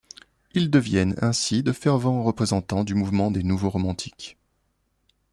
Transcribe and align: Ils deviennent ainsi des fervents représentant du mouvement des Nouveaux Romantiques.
Ils 0.55 0.71
deviennent 0.71 1.15
ainsi 1.21 1.61
des 1.61 1.73
fervents 1.73 2.23
représentant 2.23 2.83
du 2.83 2.95
mouvement 2.95 3.29
des 3.29 3.43
Nouveaux 3.43 3.69
Romantiques. 3.69 4.35